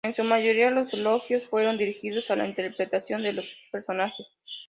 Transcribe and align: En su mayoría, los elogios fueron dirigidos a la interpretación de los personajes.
En 0.03 0.15
su 0.15 0.23
mayoría, 0.23 0.71
los 0.71 0.91
elogios 0.95 1.45
fueron 1.45 1.77
dirigidos 1.77 2.31
a 2.31 2.35
la 2.35 2.47
interpretación 2.47 3.21
de 3.21 3.33
los 3.33 3.45
personajes. 3.71 4.25